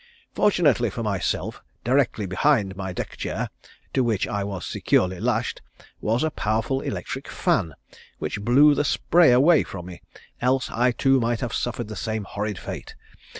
[0.33, 3.51] Fortunately for myself, directly behind my deck chair,
[3.93, 5.61] to which I was securely lashed,
[5.99, 7.75] was a powerful electric fan
[8.17, 10.01] which blew the spray away from me,
[10.41, 12.95] else I too might have suffered the same horrid fate.